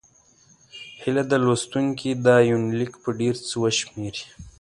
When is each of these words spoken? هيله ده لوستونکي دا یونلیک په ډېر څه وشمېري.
هيله 1.01 1.23
ده 1.29 1.37
لوستونکي 1.45 2.11
دا 2.25 2.35
یونلیک 2.51 2.91
په 3.03 3.09
ډېر 3.19 3.35
څه 3.47 3.53
وشمېري. 3.63 4.23